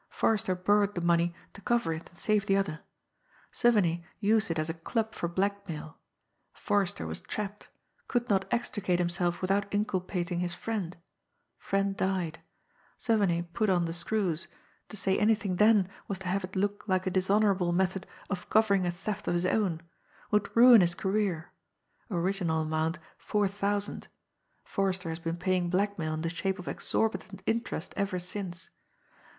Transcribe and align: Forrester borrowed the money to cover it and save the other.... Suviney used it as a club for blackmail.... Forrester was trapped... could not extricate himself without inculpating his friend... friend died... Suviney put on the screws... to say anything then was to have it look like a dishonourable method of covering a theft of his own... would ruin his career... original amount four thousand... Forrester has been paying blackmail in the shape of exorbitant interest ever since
Forrester 0.09 0.55
borrowed 0.55 0.95
the 0.95 1.01
money 1.01 1.35
to 1.53 1.61
cover 1.61 1.93
it 1.93 2.09
and 2.09 2.17
save 2.17 2.47
the 2.47 2.57
other.... 2.57 2.79
Suviney 3.53 4.03
used 4.19 4.49
it 4.49 4.57
as 4.57 4.67
a 4.67 4.73
club 4.73 5.13
for 5.13 5.27
blackmail.... 5.29 5.99
Forrester 6.53 7.05
was 7.05 7.21
trapped... 7.21 7.69
could 8.07 8.27
not 8.27 8.45
extricate 8.49 8.97
himself 8.97 9.43
without 9.43 9.71
inculpating 9.71 10.39
his 10.39 10.55
friend... 10.55 10.97
friend 11.59 11.95
died... 11.95 12.39
Suviney 12.97 13.43
put 13.53 13.69
on 13.69 13.85
the 13.85 13.93
screws... 13.93 14.47
to 14.89 14.97
say 14.97 15.19
anything 15.19 15.57
then 15.57 15.87
was 16.07 16.17
to 16.17 16.27
have 16.27 16.43
it 16.43 16.55
look 16.55 16.83
like 16.87 17.05
a 17.05 17.11
dishonourable 17.11 17.71
method 17.71 18.07
of 18.27 18.49
covering 18.49 18.87
a 18.87 18.91
theft 18.91 19.27
of 19.27 19.35
his 19.35 19.45
own... 19.45 19.83
would 20.31 20.49
ruin 20.57 20.81
his 20.81 20.95
career... 20.95 21.51
original 22.09 22.61
amount 22.63 22.97
four 23.19 23.47
thousand... 23.47 24.07
Forrester 24.63 25.09
has 25.09 25.19
been 25.19 25.37
paying 25.37 25.69
blackmail 25.69 26.15
in 26.15 26.21
the 26.23 26.29
shape 26.29 26.57
of 26.57 26.67
exorbitant 26.67 27.43
interest 27.45 27.93
ever 27.95 28.17
since 28.17 28.71